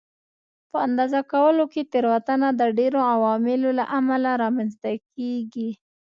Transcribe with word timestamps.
په 0.71 0.77
اندازه 0.87 1.19
کولو 1.31 1.63
کې 1.73 1.81
تېروتنه 1.91 2.47
د 2.59 2.61
ډېرو 2.77 2.99
عواملو 3.13 3.69
له 3.79 3.85
امله 3.97 4.31
رامنځته 4.43 4.89
کېږي. 5.15 5.69